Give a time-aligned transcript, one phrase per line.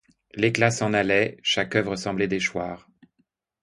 [0.33, 2.89] L'éclat s'en allait, chaque oeuvre semblait déchoir.